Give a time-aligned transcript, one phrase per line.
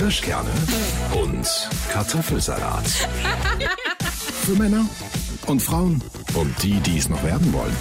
[0.00, 0.48] Kirschkerne
[1.12, 1.46] und
[1.92, 2.86] Kartoffelsalat.
[4.46, 4.86] Für Männer
[5.46, 6.02] und Frauen
[6.34, 7.76] und die, die es noch werden wollen.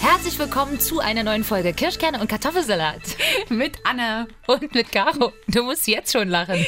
[0.00, 3.02] Herzlich willkommen zu einer neuen Folge Kirschkerne und Kartoffelsalat.
[3.50, 4.28] Mit Anne.
[4.46, 5.34] Und mit Caro.
[5.48, 6.64] Du musst jetzt schon lachen.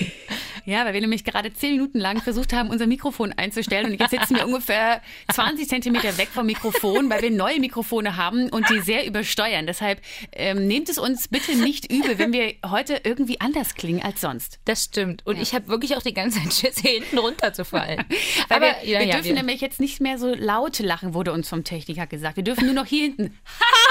[0.65, 3.93] Ja, weil wir nämlich gerade zehn Minuten lang versucht haben, unser Mikrofon einzustellen.
[3.93, 5.03] Und jetzt sitzen wir ungefähr
[5.33, 9.67] 20 Zentimeter weg vom Mikrofon, weil wir neue Mikrofone haben und die sehr übersteuern.
[9.67, 10.01] Deshalb
[10.33, 14.61] ähm, nehmt es uns bitte nicht übel, wenn wir heute irgendwie anders klingen als sonst.
[14.65, 15.27] Das stimmt.
[15.27, 15.43] Und ja.
[15.43, 18.05] ich habe wirklich auch die ganze Zeit Schiss, hier hinten runterzufallen.
[18.49, 19.35] weil Aber wir, ja, wir ja, dürfen wir.
[19.35, 22.37] nämlich jetzt nicht mehr so laut lachen, wurde uns vom Techniker gesagt.
[22.37, 23.39] Wir dürfen nur noch hier hinten.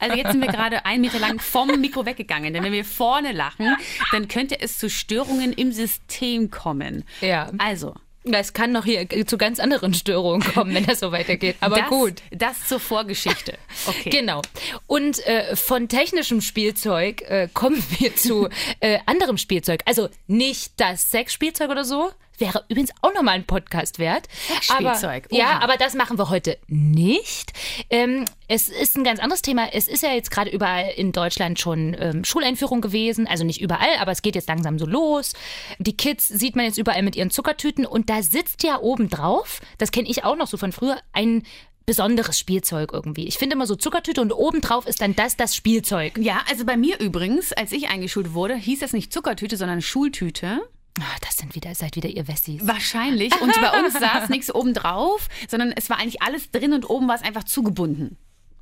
[0.00, 2.52] Also jetzt sind wir gerade einen Meter lang vom Mikro weggegangen.
[2.52, 3.76] Denn wenn wir vorne lachen,
[4.12, 7.04] dann könnte es zu Störungen im System kommen.
[7.20, 7.50] Ja.
[7.58, 7.94] Also.
[8.22, 11.56] Es kann noch hier zu ganz anderen Störungen kommen, wenn das so weitergeht.
[11.60, 12.22] Aber das, gut.
[12.30, 13.56] Das zur Vorgeschichte.
[13.86, 14.10] Okay.
[14.10, 14.42] Genau.
[14.86, 18.48] Und äh, von technischem Spielzeug äh, kommen wir zu
[18.80, 19.80] äh, anderem Spielzeug.
[19.86, 24.26] Also nicht das Sexspielzeug oder so, Wäre übrigens auch nochmal ein Podcast wert.
[24.62, 25.26] Spielzeug.
[25.26, 27.52] Aber, ja, aber das machen wir heute nicht.
[27.90, 29.68] Ähm, es ist ein ganz anderes Thema.
[29.72, 33.26] Es ist ja jetzt gerade überall in Deutschland schon ähm, Schuleinführung gewesen.
[33.26, 35.34] Also nicht überall, aber es geht jetzt langsam so los.
[35.78, 39.60] Die Kids sieht man jetzt überall mit ihren Zuckertüten und da sitzt ja oben drauf,
[39.76, 41.42] das kenne ich auch noch so von früher, ein
[41.86, 43.26] besonderes Spielzeug irgendwie.
[43.26, 46.16] Ich finde immer so Zuckertüte und obendrauf ist dann das das Spielzeug.
[46.18, 50.60] Ja, also bei mir übrigens, als ich eingeschult wurde, hieß das nicht Zuckertüte, sondern Schultüte.
[51.00, 52.66] Ach, das sind wieder, seid wieder ihr Wessis.
[52.66, 53.38] Wahrscheinlich.
[53.40, 57.08] Und bei uns saß nichts oben drauf, sondern es war eigentlich alles drin und oben
[57.08, 58.16] war es einfach zugebunden.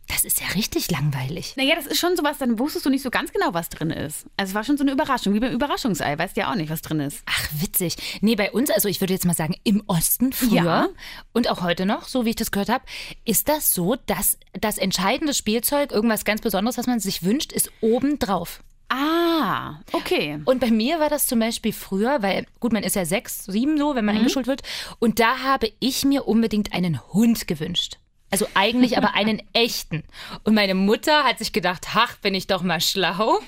[0.08, 1.54] Das ist ja richtig langweilig.
[1.56, 4.24] Naja, das ist schon sowas, dann wusstest du nicht so ganz genau, was drin ist.
[4.38, 6.18] Also es war schon so eine Überraschung, wie beim Überraschungsei.
[6.18, 7.22] Weißt ja auch nicht, was drin ist.
[7.26, 7.96] Ach, witzig.
[8.22, 10.88] Nee, bei uns, also ich würde jetzt mal sagen, im Osten früher ja.
[11.34, 12.84] und auch heute noch, so wie ich das gehört habe,
[13.26, 17.70] ist das so, dass das entscheidende Spielzeug, irgendwas ganz Besonderes, was man sich wünscht, ist
[17.82, 18.62] oben drauf.
[18.88, 20.40] Ah, okay.
[20.46, 23.76] Und bei mir war das zum Beispiel früher, weil, gut, man ist ja sechs, sieben
[23.76, 24.22] so, wenn man mhm.
[24.22, 24.62] eingeschult wird.
[24.98, 27.98] Und da habe ich mir unbedingt einen Hund gewünscht.
[28.30, 30.04] Also eigentlich aber einen echten.
[30.44, 33.40] Und meine Mutter hat sich gedacht, ach, bin ich doch mal schlau.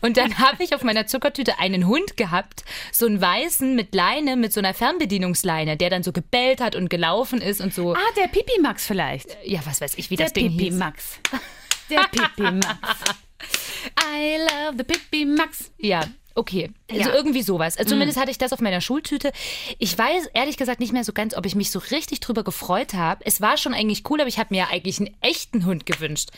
[0.00, 4.36] Und dann habe ich auf meiner Zuckertüte einen Hund gehabt, so einen weißen mit Leine,
[4.36, 7.94] mit so einer Fernbedienungsleine, der dann so gebellt hat und gelaufen ist und so.
[7.94, 9.36] Ah, der Pipi Max vielleicht.
[9.44, 10.74] Ja, was weiß ich, wie der das Ding Pipi hieß.
[10.74, 11.18] Max.
[11.90, 12.76] Der Pipi Max.
[13.98, 15.70] I love the Pippi Max.
[15.78, 16.04] Ja,
[16.34, 17.14] Okay, also ja.
[17.14, 17.76] irgendwie sowas.
[17.76, 18.22] Also zumindest mm.
[18.22, 19.32] hatte ich das auf meiner Schultüte.
[19.78, 22.94] Ich weiß ehrlich gesagt nicht mehr so ganz, ob ich mich so richtig drüber gefreut
[22.94, 23.24] habe.
[23.26, 26.30] Es war schon eigentlich cool, aber ich habe mir eigentlich einen echten Hund gewünscht.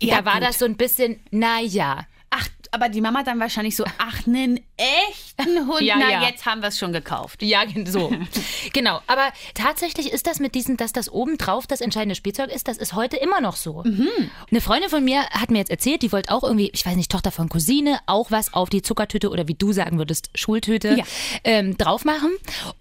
[0.00, 0.44] Ja, da war gut.
[0.44, 2.06] das so ein bisschen, naja.
[2.34, 6.22] Ach, aber die Mama dann wahrscheinlich so, ach, einen echten Hund, ja, na, ja.
[6.22, 7.42] jetzt haben wir es schon gekauft.
[7.42, 8.10] Ja, so.
[8.72, 9.00] genau.
[9.06, 12.94] Aber tatsächlich ist das mit diesem, dass das obendrauf das entscheidende Spielzeug ist, das ist
[12.94, 13.82] heute immer noch so.
[13.84, 14.08] Mhm.
[14.50, 17.10] Eine Freundin von mir hat mir jetzt erzählt, die wollte auch irgendwie, ich weiß nicht,
[17.10, 21.04] Tochter von Cousine, auch was auf die Zuckertüte oder wie du sagen würdest, Schultüte ja.
[21.44, 22.30] ähm, drauf machen.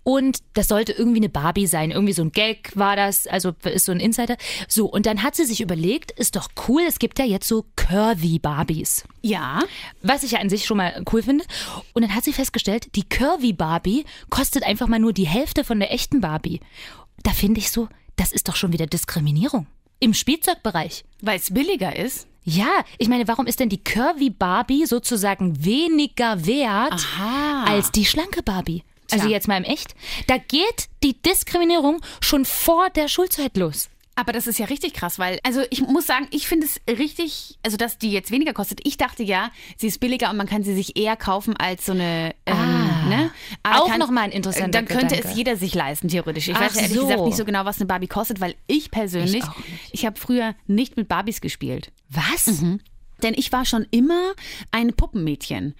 [0.03, 1.91] Und das sollte irgendwie eine Barbie sein.
[1.91, 4.37] Irgendwie so ein Gag war das, also ist so ein Insider.
[4.69, 7.65] So, und dann hat sie sich überlegt, ist doch cool, es gibt ja jetzt so
[7.75, 9.03] Curvy Barbies.
[9.21, 9.40] Ja.
[10.01, 11.45] Was ich ja an sich schon mal cool finde.
[11.93, 15.79] Und dann hat sie festgestellt, die Curvy Barbie kostet einfach mal nur die Hälfte von
[15.79, 16.59] der echten Barbie.
[17.23, 19.67] Da finde ich so, das ist doch schon wieder Diskriminierung.
[19.99, 21.03] Im Spielzeugbereich.
[21.21, 22.27] Weil es billiger ist?
[22.43, 27.65] Ja, ich meine, warum ist denn die Curvy Barbie sozusagen weniger wert Aha.
[27.65, 28.83] als die schlanke Barbie?
[29.11, 29.93] Also jetzt mal im Echt.
[30.27, 33.89] Da geht die Diskriminierung schon vor der Schulzeit los.
[34.15, 37.57] Aber das ist ja richtig krass, weil, also ich muss sagen, ich finde es richtig,
[37.63, 38.85] also dass die jetzt weniger kostet.
[38.85, 41.93] Ich dachte ja, sie ist billiger und man kann sie sich eher kaufen als so
[41.93, 42.35] eine.
[42.45, 43.31] Ähm, ah, ne?
[43.63, 45.29] Aber auch nochmal ein interessanter Dann könnte Gedanke.
[45.29, 46.49] es jeder sich leisten, theoretisch.
[46.49, 47.07] Ich Ach weiß ja ehrlich so.
[47.07, 50.55] gesagt nicht so genau, was eine Barbie kostet, weil ich persönlich, ich, ich habe früher
[50.67, 51.91] nicht mit Barbies gespielt.
[52.09, 52.47] Was?
[52.47, 52.81] Mhm.
[53.23, 54.33] Denn ich war schon immer
[54.71, 55.73] ein Puppenmädchen.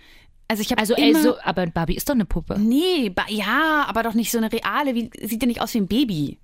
[0.47, 2.59] Also ich habe also immer, ey, so, aber Barbie ist doch eine Puppe.
[2.59, 5.79] Nee, ba ja, aber doch nicht so eine reale, wie, sieht ja nicht aus wie
[5.79, 6.39] ein Baby.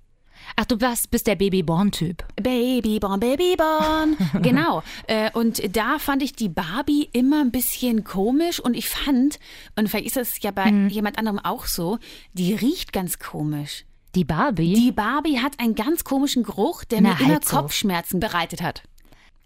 [0.56, 2.24] Ach, du warst, bist der Babyborn-Typ.
[2.36, 4.16] Babyborn, Babyborn.
[4.42, 4.82] genau.
[5.06, 9.38] Äh, und da fand ich die Barbie immer ein bisschen komisch und ich fand,
[9.76, 10.88] und vielleicht ist das ja bei mhm.
[10.88, 11.98] jemand anderem auch so,
[12.32, 13.84] die riecht ganz komisch.
[14.14, 14.74] Die Barbie?
[14.74, 17.56] Die Barbie hat einen ganz komischen Geruch, der Na, mir immer halt so.
[17.56, 18.82] Kopfschmerzen bereitet hat.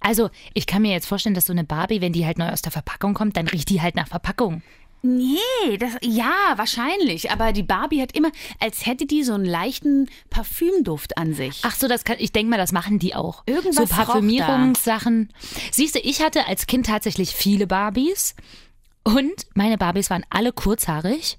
[0.00, 2.62] Also, ich kann mir jetzt vorstellen, dass so eine Barbie, wenn die halt neu aus
[2.62, 4.62] der Verpackung kommt, dann riecht die halt nach Verpackung.
[5.02, 7.32] Nee, das, ja, wahrscheinlich.
[7.32, 11.60] Aber die Barbie hat immer, als hätte die so einen leichten Parfümduft an sich.
[11.62, 13.42] Ach so, das kann, ich denke mal, das machen die auch.
[13.46, 13.94] Irgendwas so.
[13.94, 15.32] Parfümierungssachen.
[15.72, 18.36] Siehst du, ich hatte als Kind tatsächlich viele Barbies.
[19.04, 21.38] Und meine Barbies waren alle kurzhaarig,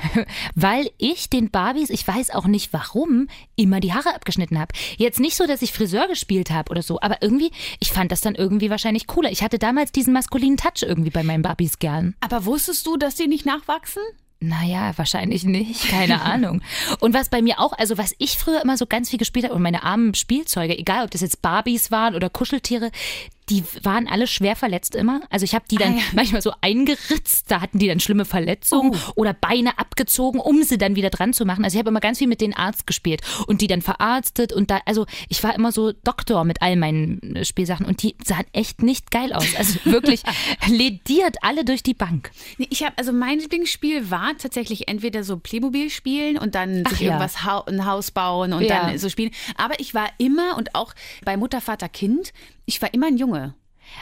[0.54, 4.72] weil ich den Barbies, ich weiß auch nicht warum, immer die Haare abgeschnitten habe.
[4.96, 8.22] Jetzt nicht so, dass ich Friseur gespielt habe oder so, aber irgendwie, ich fand das
[8.22, 9.30] dann irgendwie wahrscheinlich cooler.
[9.30, 12.14] Ich hatte damals diesen maskulinen Touch irgendwie bei meinen Barbies gern.
[12.20, 14.02] Aber wusstest du, dass die nicht nachwachsen?
[14.40, 16.60] Naja, wahrscheinlich nicht, keine Ahnung.
[17.00, 19.54] Und was bei mir auch, also was ich früher immer so ganz viel gespielt habe
[19.54, 22.90] und meine armen Spielzeuge, egal ob das jetzt Barbies waren oder Kuscheltiere,
[23.50, 25.20] die waren alle schwer verletzt immer.
[25.30, 26.02] Also ich habe die dann Ah, ja.
[26.14, 29.12] manchmal so eingeritzt, da hatten die dann schlimme Verletzungen Oh.
[29.16, 31.64] oder Beine abgezogen, um sie dann wieder dran zu machen.
[31.64, 34.70] Also ich habe immer ganz viel mit den Arzt gespielt und die dann verarztet und
[34.70, 38.44] da, also ich war immer so Doktor mit all meinen äh, Spielsachen und die sahen
[38.52, 39.46] echt nicht geil aus.
[39.56, 40.22] Also wirklich
[40.68, 42.30] lediert alle durch die Bank.
[42.58, 46.90] Nee, Ich habe also mein Lieblingsspiel war tatsächlich entweder so Playmobil spielen und dann Ach
[46.90, 47.06] sich ja.
[47.08, 48.86] irgendwas hau ein Haus bauen und Ja.
[48.86, 49.30] dann so spielen.
[49.56, 50.94] Aber ich war immer und auch
[51.24, 52.32] bei Mutter, Vater, Kind,
[52.66, 53.54] ich war immer ein Junge.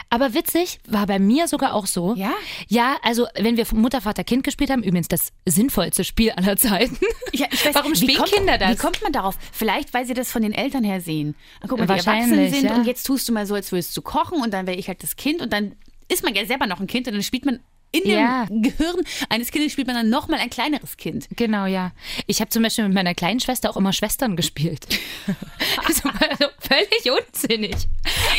[0.09, 2.13] Aber witzig, war bei mir sogar auch so.
[2.15, 2.33] Ja?
[2.67, 6.97] Ja, also wenn wir Mutter, Vater, Kind gespielt haben, übrigens das sinnvollste Spiel aller Zeiten.
[7.33, 8.71] Ja, ich weiß, Warum spielen kommt, Kinder das?
[8.71, 9.35] Wie kommt man darauf?
[9.51, 11.35] Vielleicht, weil sie das von den Eltern her sehen.
[11.67, 12.75] Guck mal, die erwachsen sind ja.
[12.75, 15.01] und jetzt tust du mal so, als würdest du kochen und dann wäre ich halt
[15.01, 15.75] das Kind und dann
[16.09, 17.59] ist man ja selber noch ein Kind und dann spielt man
[17.93, 18.45] in dem Ja.
[18.49, 18.97] Gehirn
[19.29, 21.27] eines Kindes spielt man dann nochmal ein kleineres Kind.
[21.35, 21.91] Genau, ja.
[22.27, 24.85] Ich habe zum Beispiel mit meiner kleinen Schwester auch immer Schwestern gespielt.
[25.85, 27.75] also, also völlig unsinnig.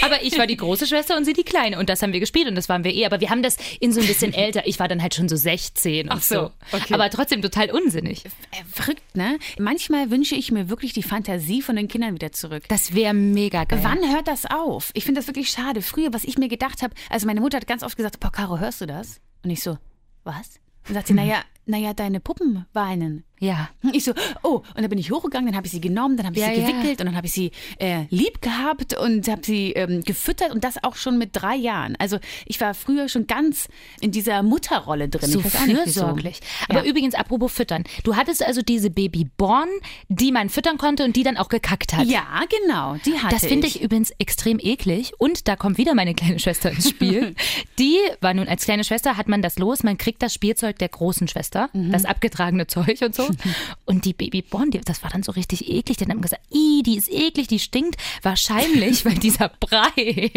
[0.03, 1.79] Aber ich war die große Schwester und sie die kleine.
[1.79, 3.07] Und das haben wir gespielt und das waren wir eh.
[3.07, 4.67] Aber wir haben das in so ein bisschen älter.
[4.67, 6.77] Ich war dann halt schon so 16 und Ach so, so.
[6.77, 6.93] okay.
[6.95, 8.25] Aber trotzdem total unsinnig.
[8.25, 8.29] Äh,
[8.71, 9.39] Verrückt, ne?
[9.59, 12.65] Manchmal wünsche ich mir wirklich die Fantasie von den Kindern wieder zurück.
[12.69, 13.79] Das wäre mega geil.
[13.83, 14.91] Wann hört das auf?
[14.95, 15.81] Ich finde das wirklich schade.
[15.81, 18.59] Früher, was ich mir gedacht habe, also meine Mutter hat ganz oft gesagt, boah, Caro,
[18.59, 19.21] hörst du das?
[19.45, 19.79] Und ich so,
[20.25, 20.59] was?
[20.89, 23.25] Und sagt sie, naja, naja, deine Puppen weinen.
[23.45, 23.69] Ja.
[23.93, 24.13] Ich so,
[24.43, 26.55] oh, und dann bin ich hochgegangen, dann habe ich sie genommen, dann habe ich Ja,
[26.55, 26.67] sie ja.
[26.71, 30.65] gewickelt und dann habe ich sie äh, lieb gehabt und habe sie ähm, gefüttert und
[30.65, 31.97] das auch schon mit drei Jahren.
[31.99, 33.69] Also ich war früher schon ganz
[34.01, 35.29] in dieser Mutterrolle drin.
[35.31, 36.41] So ich fürsorglich.
[36.69, 36.91] Aber Ja.
[36.91, 37.85] übrigens, apropos füttern.
[38.05, 39.69] Du hattest also diese Babyborn,
[40.09, 42.07] die man füttern konnte und die dann auch gekackt hat.
[42.07, 42.25] Ja,
[42.63, 45.13] genau, die hatte Das finde ich übrigens extrem eklig.
[45.19, 47.35] Und da kommt wieder meine kleine Schwester ins Spiel.
[47.79, 50.89] Die war nun als kleine Schwester, hat man das los, man kriegt das Spielzeug der
[50.89, 51.93] großen Schwester, Mhm.
[51.93, 53.29] das abgetragene Zeug und so.
[53.85, 55.99] Und die Babyborn, die, das war dann so richtig eklig.
[55.99, 58.01] Die haben gesagt, i, die ist eklig, die stinkt.
[58.23, 59.91] Wahrscheinlich, weil dieser Brei,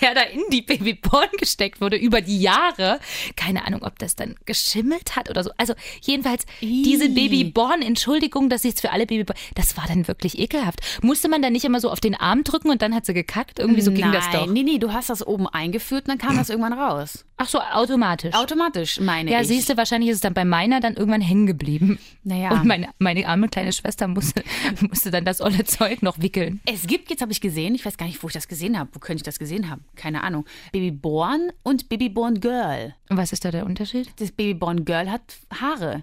[0.00, 3.00] der da in die Babyborn gesteckt wurde über die Jahre,
[3.36, 5.50] keine Ahnung, ob das dann geschimmelt hat oder so.
[5.56, 7.14] Also jedenfalls, diese Ih.
[7.14, 10.80] Babyborn, Entschuldigung, dass ich jetzt für alle Babyborn, das war dann wirklich ekelhaft.
[11.02, 13.58] Musste man da nicht immer so auf den Arm drücken und dann hat sie gekackt?
[13.58, 14.46] Irgendwie so ging Nein, das doch.
[14.46, 17.24] nee, nee, du hast das oben eingeführt und dann kam das irgendwann raus.
[17.40, 18.34] Ach so, automatisch.
[18.34, 19.46] Automatisch, meine ja, ich.
[19.46, 22.00] siehst du, wahrscheinlich ist es dann bei meiner dann irgendwann hängen geblieben.
[22.24, 22.50] Naja.
[22.50, 24.42] Und meine, meine arme kleine Schwester musste,
[24.80, 26.60] musste dann das olle Zeug noch wickeln.
[26.66, 28.90] Es gibt, jetzt habe ich gesehen, ich weiß gar nicht, wo ich das gesehen habe.
[28.92, 29.84] Wo könnte ich das gesehen haben?
[29.94, 30.46] Keine Ahnung.
[30.72, 32.96] Babyborn und Babyborn Girl.
[33.08, 34.10] Und was ist da der Unterschied?
[34.16, 35.22] Das Babyborn Girl hat
[35.60, 36.02] Haare.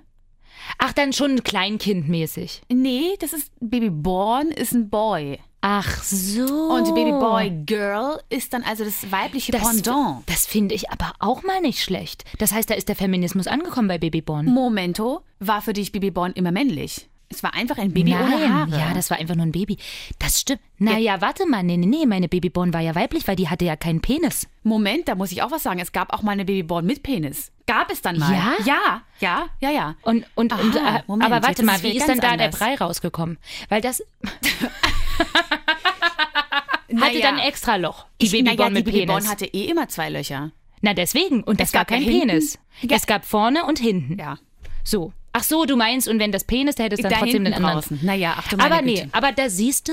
[0.78, 2.62] Ach, dann schon kleinkindmäßig.
[2.72, 5.40] Nee, das ist Babyborn ist ein Boy.
[5.67, 6.45] Ach so.
[6.45, 10.21] Und Babyboy Girl ist dann also das weibliche das, Pendant.
[10.27, 12.23] das finde ich aber auch mal nicht schlecht.
[12.38, 14.45] Das heißt, da ist der Feminismus angekommen bei Babyborn.
[14.45, 17.09] Momento war für dich Babyborn immer männlich.
[17.29, 18.69] Es war einfach ein Baby ohne Haare.
[18.69, 19.77] ja, das war einfach nur ein Baby.
[20.19, 20.62] Das stimmt.
[20.77, 23.75] Naja, warte mal, nee, nee, nee, meine Babyborn war ja weiblich, weil die hatte ja
[23.75, 24.47] keinen Penis.
[24.62, 25.79] Moment, da muss ich auch was sagen.
[25.79, 27.51] Es gab auch mal eine Babyborn mit Penis.
[27.65, 28.31] Gab es dann mal.
[28.31, 28.53] Ja?
[28.65, 29.95] Ja, ja, ja, ja.
[30.03, 32.59] Und, und, und Aha, äh, Moment, aber warte mal, wie ist denn da der anders.
[32.59, 33.39] Brei rausgekommen?
[33.69, 34.03] Weil das
[35.17, 37.19] hatte Naja.
[37.21, 38.06] dann ein extra Loch.
[38.21, 39.31] Die Babyborn naja, mit die Babyborn Penis.
[39.31, 40.51] hatte eh immer zwei Löcher.
[40.81, 41.43] Na deswegen.
[41.43, 42.60] Und das Es war gab ja kein hinten- Penis.
[42.81, 42.95] Ja.
[42.95, 44.17] Es gab vorne und hinten.
[44.19, 44.38] Ja.
[44.84, 45.13] So.
[45.34, 47.53] Ach so, du meinst, und wenn das Penis, da hättest du dann Da trotzdem den
[47.53, 47.75] anderen.
[47.75, 48.00] draußen.
[48.03, 49.10] Naja, ach du meine Aber nee, Güte.
[49.12, 49.91] aber da siehst du,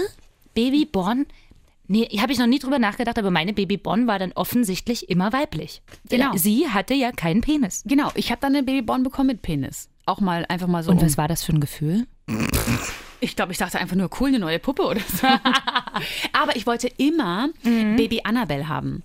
[0.55, 1.27] Babyborn,
[1.89, 5.83] nee, habe ich noch nie drüber nachgedacht, aber meine Babyborn war dann offensichtlich immer weiblich.
[6.09, 6.37] Genau.
[6.37, 7.83] Sie hatte ja keinen Penis.
[7.87, 9.89] Genau, ich habe dann eine Babyborn bekommen mit Penis.
[10.07, 10.93] Auch mal einfach mal so.
[10.93, 12.07] Und um- was war das für ein Gefühl?
[13.23, 15.27] Ich glaube, ich dachte einfach nur, cool, eine neue Puppe oder so.
[16.33, 19.03] Aber ich wollte immer Baby Annabelle haben.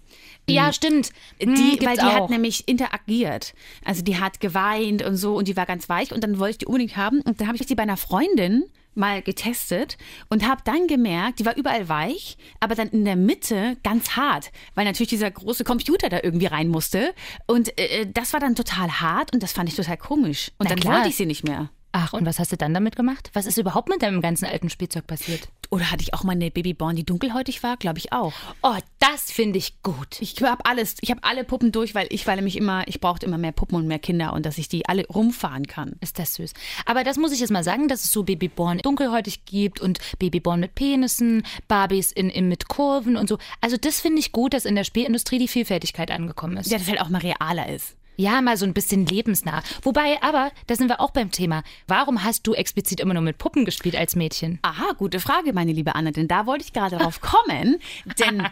[0.50, 1.12] Ja, stimmt.
[1.42, 2.14] Die, Hm, weil die auch.
[2.24, 3.54] hat nämlich interagiert.
[3.84, 6.58] Also die hat geweint und so und die war ganz weich und dann wollte ich
[6.60, 7.20] die unbedingt haben.
[7.22, 8.64] Und dann habe ich die bei einer Freundin
[8.96, 9.98] mal getestet
[10.30, 14.52] und habe dann gemerkt, die war überall weich, aber dann in der Mitte ganz hart,
[14.74, 17.14] weil natürlich dieser große Computer da irgendwie rein musste.
[17.46, 20.50] Und äh, das war dann total hart und das fand ich total komisch.
[20.58, 20.96] Und Na dann klar.
[20.96, 21.70] wollte ich sie nicht mehr.
[22.00, 23.32] Ach, und was hast du dann damit gemacht?
[23.34, 25.50] Was ist überhaupt mit deinem ganzen alten Spielzeug passiert?
[25.72, 27.76] Oder hatte ich auch mal eine Babyborn, die dunkelhäutig war?
[27.76, 28.34] Glaube ich auch.
[28.62, 30.22] Oh, das finde ich gut.
[30.22, 33.26] Ich habe alles, ich habe alle Puppen durch, weil ich war nämlich immer, ich brauchte
[33.26, 35.96] immer mehr Puppen und mehr Kinder und dass ich die alle rumfahren kann.
[36.00, 36.54] Ist das süß.
[36.86, 40.60] Aber das muss ich jetzt mal sagen, dass es so Babyborn dunkelhäutig gibt und Babyborn
[40.60, 43.40] mit Penissen, Barbies in, in, mit Kurven und so.
[43.60, 46.70] Also das finde ich gut, dass in der Spielindustrie die Vielfältigkeit angekommen ist.
[46.70, 47.96] Ja, dass halt auch mal realer ist.
[48.18, 49.62] Ja, mal so ein bisschen lebensnah.
[49.84, 51.64] Wobei, aber, da sind wir auch beim Thema.
[51.88, 54.58] Warum hast du explizit immer nur mit Puppen gespielt als Mädchen?
[54.64, 57.78] Aha, gute Frage, meine liebe Anne, denn da wollte ich gerade drauf kommen.
[58.20, 58.44] denn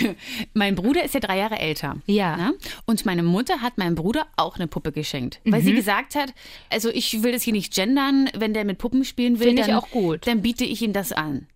[0.54, 1.96] mein Bruder ist ja drei Jahre älter.
[2.06, 2.36] Ja.
[2.36, 2.54] Ne?
[2.86, 5.40] Und meine Mutter hat meinem Bruder auch eine Puppe geschenkt.
[5.44, 5.64] Weil Mhm.
[5.66, 6.32] sie gesagt hat,
[6.70, 9.74] also ich will das hier nicht gendern, wenn der mit Puppen spielen will, Finde ich
[9.74, 10.26] auch gut.
[10.26, 11.46] dann biete ich ihm das an.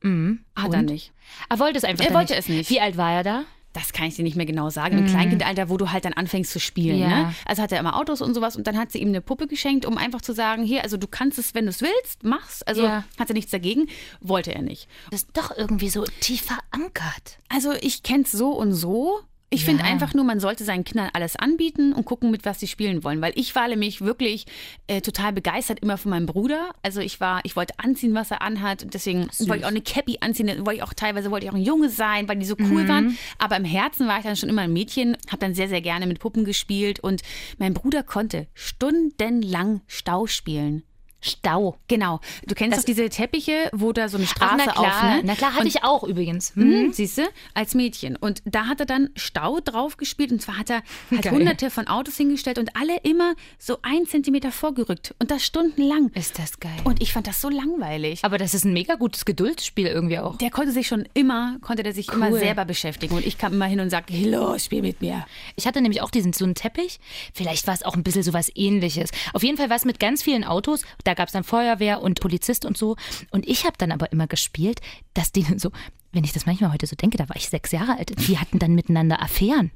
[0.55, 0.87] Hat er Und?
[0.91, 1.13] nicht.
[1.49, 2.69] Er wollte es einfach Er wollte es nicht.
[2.71, 3.45] Wie alt war er da?
[3.75, 4.97] Das kann ich dir nicht mehr genau sagen.
[4.97, 6.97] Im Kleinkindalter, wo du halt dann anfängst zu spielen.
[6.97, 7.03] Mhm.
[7.03, 7.09] Ja.
[7.09, 7.35] Ne?
[7.45, 9.85] Also hat er immer Autos und sowas und dann hat sie ihm eine Puppe geschenkt,
[9.85, 12.63] um einfach zu sagen, hier, also du kannst es, wenn du es willst, mach's.
[12.63, 13.05] Also Ja.
[13.19, 13.89] hat er nichts dagegen,
[14.21, 14.89] wollte er nicht.
[15.11, 17.39] Das ist doch irgendwie so tief verankert.
[17.49, 19.21] Also ich kenn's so und so.
[19.55, 19.91] Ich finde Ja.
[19.91, 23.21] einfach nur, man sollte seinen Kindern alles anbieten und gucken, mit was sie spielen wollen.
[23.21, 24.47] Weil ich war nämlich wirklich
[24.87, 26.71] äh, total begeistert immer von meinem Bruder.
[26.83, 28.83] Also ich war, ich wollte anziehen, was er anhat.
[28.83, 30.49] Und deswegen wollte ich auch eine Cappy anziehen.
[30.67, 33.17] Wollte ich auch teilweise wollte ich auch ein Junge sein, weil die so cool waren.
[33.39, 36.07] Aber im Herzen war ich dann schon immer ein Mädchen, habe dann sehr, sehr gerne
[36.07, 37.01] mit Puppen gespielt.
[37.01, 37.23] Und
[37.59, 40.83] mein Bruder konnte stundenlang Stau spielen.
[41.25, 41.79] Stau.
[41.89, 42.21] Genau.
[42.47, 45.23] Du kennst doch diese Teppiche, wo da so eine Ach, Straße na klar, auf, ne?
[45.25, 46.55] na klar, hatte Und ich auch übrigens.
[46.55, 46.87] Hm?
[46.89, 47.23] Mhm, siehst du,
[47.55, 48.17] als Mädchen.
[48.17, 50.33] Und da hat er dann Stau drauf gespielt.
[50.33, 50.83] Und zwar hat er
[51.23, 51.33] Geil.
[51.33, 55.15] hunderte von Autos hingestellt und alle immer so ein Zentimeter vorgerückt.
[55.19, 56.11] Und das stundenlang.
[56.15, 56.73] Ist das geil.
[56.85, 58.25] Und ich fand das so langweilig.
[58.25, 60.37] aber das ist ein mega gutes Geduldsspiel irgendwie auch.
[60.39, 62.39] Der konnte sich schon immer, konnte der sich immer Cool.
[62.39, 63.15] selber beschäftigen.
[63.15, 65.25] Und ich kam immer hin und sagte, hey, los, spiel mit mir.
[65.57, 67.01] Ich hatte nämlich auch diesen so einen Teppich.
[67.33, 69.11] Vielleicht war es auch ein bisschen so was ähnliches.
[69.33, 70.83] Auf jeden Fall war es mit ganz vielen Autos.
[71.05, 72.97] Da gab es dann Feuerwehr und Polizist und so.
[73.31, 74.81] Und ich habe dann aber immer gespielt,
[75.15, 75.71] dass die so,
[76.13, 78.59] wenn ich das manchmal heute so denke, da war ich sechs Jahre alt, die hatten
[78.59, 79.71] dann miteinander Affären.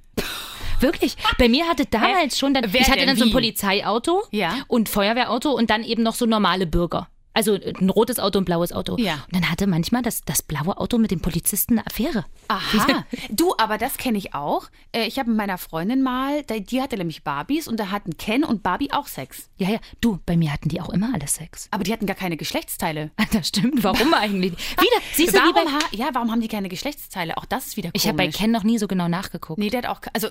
[0.81, 1.17] Wirklich.
[1.39, 3.33] Bei mir hatte damals schon dann, Wer ich hatte dann so ein wie?
[3.33, 4.59] Polizeiauto Ja.
[4.69, 7.09] und Feuerwehrauto und dann eben noch so normale Bürger.
[7.35, 8.97] Also ein rotes Auto und ein blaues Auto.
[8.99, 9.15] Ja.
[9.27, 12.25] Und dann hatte manchmal das, das blaue Auto mit dem Polizisten eine Affäre.
[12.49, 13.05] Aha.
[13.31, 14.69] Du, aber das kenne ich auch.
[14.93, 18.17] Äh, Ich habe mit meiner Freundin mal, die die hatte nämlich Barbies und da hatten
[18.17, 19.51] Ken und Barbie auch Sex.
[19.59, 19.79] Ja, ja.
[20.01, 21.69] Du, bei mir hatten die auch immer alle Sex.
[21.71, 23.11] Aber die hatten gar keine Geschlechtsteile.
[23.33, 23.85] Das stimmt.
[23.85, 24.53] Warum eigentlich?
[24.81, 27.37] Wieder, siehst du, wie bei, Warum, ha ja, warum haben die keine Geschlechtsteile?
[27.37, 28.03] Auch das ist wieder komisch.
[28.03, 29.59] ich habe bei Ken noch nie so genau nachgeguckt.
[29.59, 30.29] Nee, der hat auch, also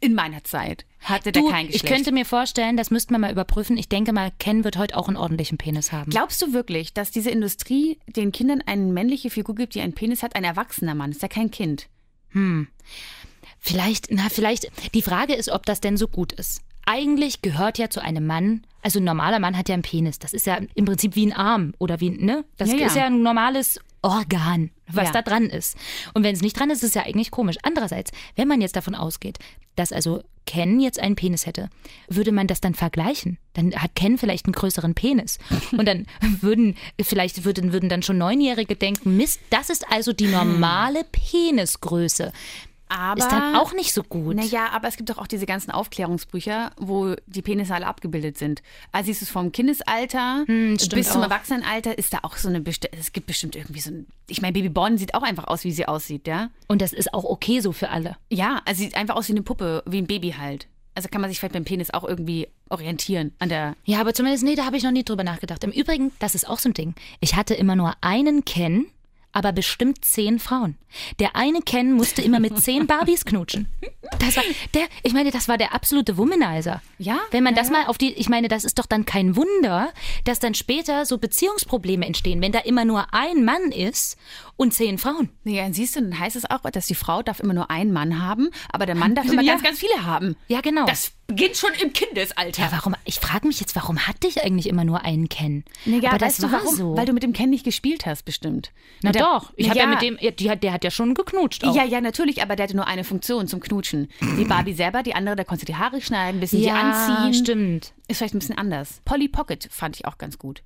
[0.00, 1.94] in meiner Zeit hatte der du, kein ich Geschlecht.
[1.94, 3.78] könnte mir vorstellen, das müssten wir mal überprüfen.
[3.78, 6.10] Ich denke mal, Ken wird heute auch einen ordentlichen Penis haben.
[6.10, 10.22] Glaubst du wirklich, dass diese Industrie den Kindern eine männliche Figur gibt, die einen Penis
[10.22, 10.34] hat?
[10.36, 11.88] Ein erwachsener Mann, ist ja kein Kind.
[13.60, 16.62] Vielleicht, na, vielleicht, die Frage ist, ob das denn so gut ist.
[16.84, 20.18] Eigentlich gehört ja zu einem Mann, also ein normaler Mann hat ja einen Penis.
[20.20, 22.44] Das ist ja im Prinzip wie ein Arm oder wie, ne?
[22.58, 22.86] Das Ja, ja.
[22.86, 25.12] ist ja ein normales Organ, was Ja.
[25.14, 25.76] da dran ist.
[26.14, 27.56] Und wenn es nicht dran ist, ist es ja eigentlich komisch.
[27.62, 29.38] Andererseits, wenn man jetzt davon ausgeht,
[29.74, 31.68] dass also Ken jetzt einen Penis hätte,
[32.08, 33.38] würde man das dann vergleichen.
[33.52, 35.38] Dann hat Ken vielleicht einen größeren Penis.
[35.72, 36.06] Und dann
[36.40, 42.32] würden, vielleicht würden, würden dann schon Neunjährige denken, Mist, das ist also die normale Penisgröße.
[42.88, 44.36] Aber Ist dann auch nicht so gut.
[44.36, 48.62] Naja, aber es gibt doch auch diese ganzen Aufklärungsbücher, wo die Penisse alle abgebildet sind.
[48.92, 51.24] Also siehst du es vom Kindesalter Hm, bis zum auch.
[51.24, 54.52] Erwachsenenalter ist da auch so eine besti es gibt bestimmt irgendwie so ein ich meine
[54.52, 56.50] Baby Bonn sieht auch einfach aus, wie sie aussieht, ja?
[56.68, 58.16] Und das ist auch okay so für alle.
[58.30, 60.66] Ja, also sieht einfach aus wie eine Puppe, wie ein Baby halt.
[60.94, 64.44] Also kann man sich vielleicht beim Penis auch irgendwie orientieren an der Ja, aber zumindest,
[64.44, 65.62] nee, da habe ich noch nie drüber nachgedacht.
[65.62, 66.94] Im Übrigen, das ist auch so ein Ding.
[67.20, 68.86] Ich hatte immer nur einen Ken,
[69.36, 70.78] aber bestimmt zehn Frauen.
[71.18, 73.68] Der eine Ken musste immer mit zehn Barbies knutschen.
[74.18, 76.80] Das war der, ich meine, das war der absolute Womanizer.
[76.96, 77.74] Ja, Wenn man ja, das ja.
[77.74, 79.92] mal auf die, ich meine, das ist doch dann kein Wunder,
[80.24, 84.16] dass dann später so Beziehungsprobleme entstehen, wenn da immer nur ein Mann ist
[84.56, 85.28] und zehn Frauen.
[85.44, 87.92] Ja, dann siehst du, dann heißt es auch, dass die Frau darf immer nur einen
[87.92, 89.52] Mann haben, aber der Mann darf immer Ja.
[89.52, 90.34] ganz, ganz viele haben.
[90.48, 90.86] Ja, genau.
[90.86, 92.62] Das beginnt schon im Kindesalter.
[92.62, 92.94] ja, warum?
[93.04, 95.64] Ich frage mich jetzt, warum hatte ich eigentlich immer nur einen Ken?
[95.84, 96.76] Ja, aber weißt das du war warum?
[96.76, 96.96] so.
[96.96, 98.72] Weil du mit dem Ken nicht gespielt hast, bestimmt.
[99.02, 99.84] Na der- doch, ich habe ja.
[99.84, 101.64] ja mit dem, ja, die hat- der hat ja schon geknutscht.
[101.64, 101.74] Auch.
[101.74, 104.08] Ja, ja, natürlich, aber der hatte nur eine Funktion zum Knutschen.
[104.38, 107.34] Die Barbie selber, die andere, da konntest du die Haare schneiden, ein bisschen die anziehen.
[107.34, 107.92] stimmt.
[108.08, 109.00] Ist vielleicht ein bisschen anders.
[109.04, 110.62] Polly Pocket fand ich auch ganz gut.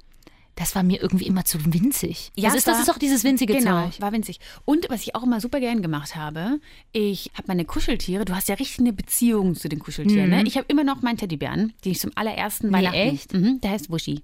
[0.60, 2.30] Das war mir irgendwie immer zu winzig.
[2.36, 4.00] Ja, das ist, das war- ist auch dieses winzige Genau, Zeug.
[4.00, 4.38] war winzig.
[4.66, 6.60] Und was ich auch immer super gern gemacht habe,
[6.92, 10.42] ich habe meine Kuscheltiere, du hast ja richtig eine Beziehung zu den Kuscheltieren, ne?
[10.44, 12.94] Ich habe immer noch meinen Teddybären, den ich zum allerersten Weihnachten.
[12.98, 13.32] echt?
[13.32, 14.20] Mhm, der heißt Wuschi.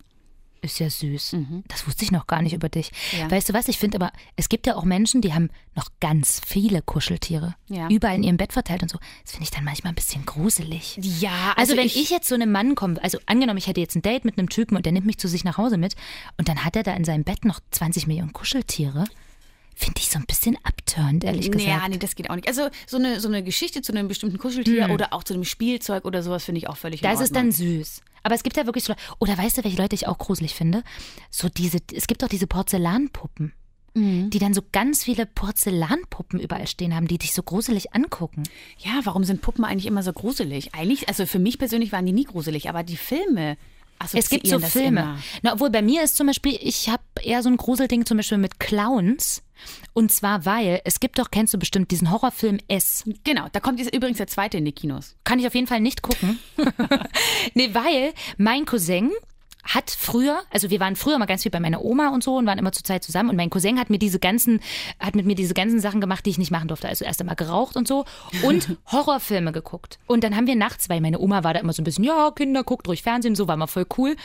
[0.63, 1.37] Ist ja süß.
[1.69, 2.91] Das wusste ich noch gar nicht über dich.
[3.13, 3.19] Mhm.
[3.21, 3.31] Ja.
[3.31, 3.69] Weißt du was?
[3.69, 7.55] Ich finde aber, es gibt ja auch Menschen, die haben noch ganz viele Kuscheltiere.
[7.69, 7.89] Ja.
[7.89, 8.99] Überall in ihrem Bett verteilt und so.
[9.23, 10.99] Das finde ich dann manchmal ein bisschen gruselig.
[11.21, 14.03] Ja, Also, wenn ich, jetzt so einem Mann komme, also angenommen, ich hätte jetzt ein
[14.03, 15.95] Date mit einem Typen und der nimmt mich zu sich nach Hause mit
[16.39, 19.05] und dann hat er da in seinem Bett noch 20 Millionen Kuscheltiere,
[19.75, 21.69] finde ich so ein bisschen abturnt, ehrlich gesagt.
[21.69, 22.49] Ja, nee, das geht auch nicht.
[22.49, 26.07] Also so eine, so eine Geschichte zu einem bestimmten Kuscheltier oder auch zu einem Spielzeug
[26.07, 27.43] oder sowas finde ich auch völlig Das ist Ordnung.
[27.43, 28.03] dann süß.
[28.27, 28.93] Aber es gibt ja wirklich so.
[29.21, 30.83] Oder weißt du, welche Leute ich auch gruselig finde?
[31.31, 33.53] So diese, es gibt doch diese Porzellanpuppen.
[34.29, 38.43] die dann so ganz viele Porzellanpuppen überall stehen haben, die dich so gruselig angucken.
[38.79, 40.75] Ja, warum sind Puppen eigentlich immer so gruselig?
[40.75, 43.57] Eigentlich, also für mich persönlich waren die nie gruselig, aber die Filme.
[44.13, 45.19] Es gibt so Filme.
[45.43, 48.39] Na, obwohl bei mir ist zum Beispiel, ich habe eher so ein Gruselding zum Beispiel
[48.39, 49.43] mit Clowns.
[49.95, 53.05] Und zwar, weil es gibt doch, kennst du bestimmt diesen Horrorfilm S.
[53.25, 55.17] Genau, da kommt jetzt übrigens der zweite in die Kinos.
[55.25, 56.39] Kann ich auf jeden Fall nicht gucken.
[57.55, 59.11] nee, weil mein Cousin
[59.67, 62.47] hat früher, also wir waren früher mal ganz viel bei meiner Oma und so und
[62.47, 64.61] waren immer zur Zeit zusammen und mein Cousin hat mir diese ganzen,
[65.01, 66.89] hat mit mir diese ganzen Sachen gemacht, die ich nicht machen durfte.
[66.89, 68.05] Also erst einmal geraucht und so
[68.43, 69.99] und Horrorfilme geguckt.
[70.07, 72.31] Und dann haben wir nachts, weil meine Oma war da immer so ein bisschen, ja,
[72.31, 74.17] Kinder, guckt ruhig Fernsehen, so war mal voll cool.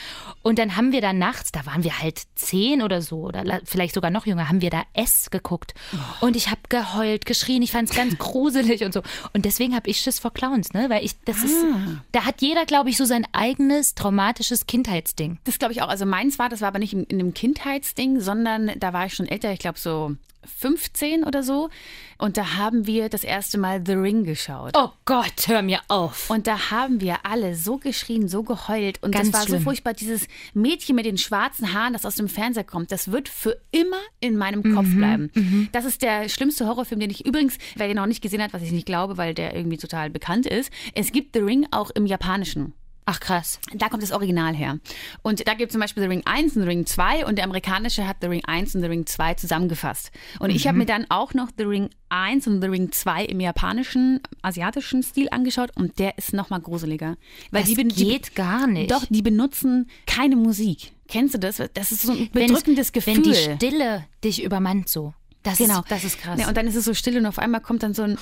[0.42, 3.94] Und dann haben wir da nachts, da waren wir halt zehn oder so oder vielleicht
[3.94, 5.74] sogar noch jünger, haben wir da S geguckt.
[6.20, 9.02] Und ich habe geheult, geschrien, ich fand es ganz gruselig und so.
[9.32, 10.88] Und deswegen habe ich Schiss vor Clowns, ne?
[10.90, 11.64] Weil ich, das ist,
[12.12, 15.31] da hat jeder, glaube ich, so sein eigenes traumatisches Kindheitsding.
[15.44, 15.88] Das glaube ich auch.
[15.88, 19.14] Also meins war, das war aber nicht in, in einem Kindheitsding, sondern da war ich
[19.14, 20.16] schon älter, ich glaube so
[20.58, 21.70] 15 oder so.
[22.18, 24.72] Und da haben wir das erste Mal The Ring geschaut.
[24.76, 26.30] Oh Gott, hör mir auf.
[26.30, 29.00] Und da haben wir alle so geschrien, so geheult.
[29.02, 29.58] Und Ganz das war schlimm.
[29.58, 29.94] so furchtbar.
[29.94, 33.98] Dieses Mädchen mit den schwarzen Haaren, das aus dem Fernseher kommt, das wird für immer
[34.20, 35.68] in meinem Kopf Mhm, bleiben.
[35.72, 38.62] Das ist der schlimmste Horrorfilm, den ich übrigens, wer den noch nicht gesehen hat, was
[38.62, 40.72] ich nicht glaube, weil der irgendwie total bekannt ist.
[40.94, 42.72] Es gibt The Ring auch im Japanischen.
[43.04, 43.58] Ach krass.
[43.74, 44.78] Da kommt das Original her.
[45.22, 47.44] Und da gibt es zum Beispiel The Ring 1 und The Ring 2 und der
[47.44, 50.12] amerikanische hat The Ring 1 und The Ring 2 zusammengefasst.
[50.38, 50.68] Und ich Mhm.
[50.68, 55.02] habe mir dann auch noch The Ring 1 und The Ring 2 im japanischen, asiatischen
[55.02, 57.16] Stil angeschaut und der ist nochmal gruseliger.
[57.50, 58.90] Weil Das die, ben- die, geht gar nicht.
[58.92, 60.92] Doch, die benutzen keine Musik.
[61.08, 61.60] Kennst du das?
[61.74, 63.16] Das ist so ein bedrückendes Gefühl.
[63.16, 65.12] Wenn die Stille dich übermannt so.
[65.42, 65.80] Das Genau.
[65.80, 66.38] ist, das ist krass.
[66.40, 68.16] Ja, und dann ist es so still und auf einmal kommt dann so ein.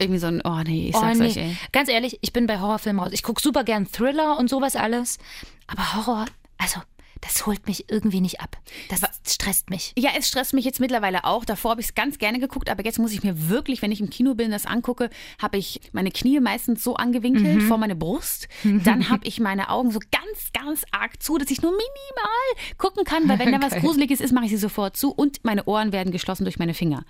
[0.00, 1.26] Irgendwie so ein, oh nee, ich Oh, sag's nee.
[1.26, 1.56] euch, ey.
[1.72, 3.12] Ganz ehrlich, ich bin bei Horrorfilmen raus.
[3.12, 5.18] Ich gucke super gern Thriller und sowas alles.
[5.66, 6.26] Aber Horror,
[6.58, 6.80] also,
[7.22, 8.56] das holt mich irgendwie nicht ab.
[8.88, 9.92] Das stresst mich.
[9.98, 11.44] Ja, es stresst mich jetzt mittlerweile auch.
[11.44, 14.00] Davor habe ich es ganz gerne geguckt, aber jetzt muss ich mir wirklich, wenn ich
[14.00, 18.48] im Kino bin, das angucke, habe ich meine Knie meistens so angewinkelt vor meine Brust.
[18.64, 23.04] Dann habe ich meine Augen so ganz, ganz arg zu, dass ich nur minimal gucken
[23.04, 23.74] kann, weil wenn da was.
[23.74, 27.04] Gruseliges ist, mache ich sie sofort zu und meine Ohren werden geschlossen durch meine Finger.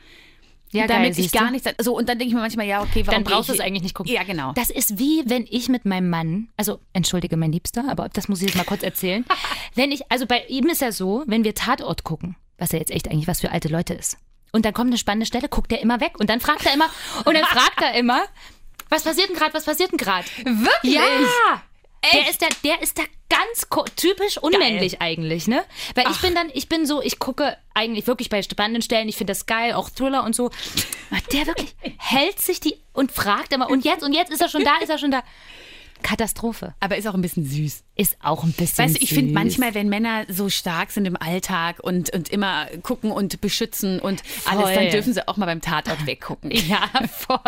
[0.72, 1.38] Ja, damit ich siehst du?
[1.38, 1.68] gar nichts.
[1.80, 3.64] So, und dann denke ich mir manchmal, ja, okay, warum Dann brauchst du es ich-
[3.64, 4.12] eigentlich nicht gucken.
[4.12, 4.52] Ja, genau.
[4.52, 8.40] Das ist wie, wenn ich mit meinem Mann, also entschuldige mein Liebster, aber das muss
[8.40, 9.24] ich jetzt mal kurz erzählen.
[9.74, 12.90] wenn ich, also bei ihm ist ja so, wenn wir Tatort gucken, was ja jetzt
[12.92, 14.16] echt eigentlich was für alte Leute ist.
[14.52, 16.88] Und dann kommt eine spannende Stelle, guckt er immer weg und dann fragt er immer,
[17.24, 18.22] und dann fragt er immer,
[18.88, 20.26] was passiert denn gerade, was passiert denn gerade?
[20.44, 20.94] Wirklich?
[20.94, 21.62] Ja!
[22.02, 25.62] Der ist da, der ist da ganz typisch unmännlich eigentlich, ne?
[25.94, 29.16] Weil ich bin dann, ich bin so, ich gucke eigentlich wirklich bei spannenden Stellen, ich
[29.16, 30.50] finde das geil, auch Thriller und so.
[31.10, 34.48] Aber der wirklich hält sich die und fragt immer, und jetzt, und jetzt ist er
[34.48, 35.22] schon da, ist er schon da.
[36.02, 36.74] Katastrophe.
[36.80, 37.82] Aber ist auch ein bisschen süß.
[37.94, 38.84] Ist auch ein bisschen.
[38.84, 42.66] Weißt du, ich finde manchmal, wenn Männer so stark sind im Alltag und, und immer
[42.82, 44.74] gucken und beschützen und alles, Voll.
[44.74, 46.50] dann dürfen sie auch mal beim Tatort weggucken.
[46.50, 47.38] Ja, voll.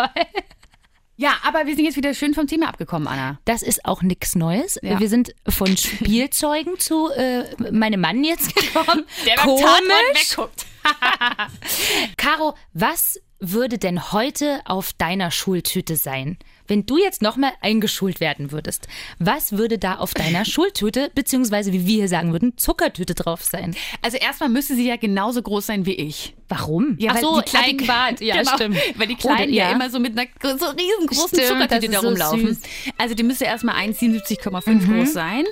[1.15, 3.39] Ja, aber wir sind jetzt wieder schön vom Thema abgekommen, Anna.
[3.45, 4.79] Das ist auch nichts Neues.
[4.81, 4.99] Ja.
[4.99, 9.05] Wir sind von Spielzeugen zu äh, meinem Mann jetzt gekommen.
[9.35, 10.65] Tatort wegguckt.
[12.17, 16.37] Caro, was würde denn heute auf deiner Schultüte sein?
[16.67, 18.87] Wenn du jetzt nochmal eingeschult werden würdest,
[19.19, 23.75] was würde da auf deiner Schultüte, beziehungsweise wie wir hier sagen würden, Zuckertüte drauf sein?
[24.01, 26.35] Also erstmal müsste sie ja genauso groß sein wie ich.
[26.49, 26.95] Warum?
[26.99, 28.21] Ja, Ach weil so, die Kleinen, adäquat.
[28.21, 28.77] Ja, genau, stimmt.
[28.95, 29.69] Weil die Kleinen Oder- ja.
[29.69, 29.75] ja.
[29.75, 32.47] immer so mit einer so riesengroßen Stimmt, Zuckertüte da so rumlaufen.
[32.47, 32.59] süß.
[32.97, 35.45] also die müsste erstmal 1,77,5 groß sein.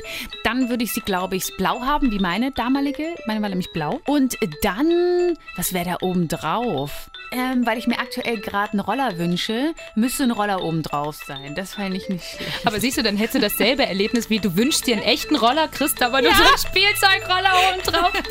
[0.44, 3.16] Dann würde ich sie, glaube ich, blau haben, wie meine damalige.
[3.26, 4.00] Meine war nämlich blau.
[4.06, 7.10] Und dann, was wäre da oben drauf?
[7.32, 11.56] Ähm, weil ich mir aktuell gerade einen Roller wünsche, müsste ein Roller oben drauf sein.
[11.56, 12.66] Das fände ich nicht schlecht.
[12.66, 15.68] Aber siehst du, dann hättest du dasselbe Erlebnis wie du wünschst dir einen echten Roller,
[15.68, 18.12] kriegst aber nur so einen Spielzeugroller oben drauf.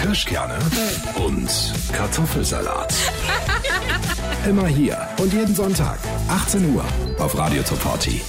[0.00, 0.58] Kirschkerne
[1.14, 1.50] und
[1.92, 2.94] Kartoffelsalat.
[4.46, 6.84] Immer hier und jeden Sonntag, 18 Uhr
[7.18, 8.20] auf Radio Top Party.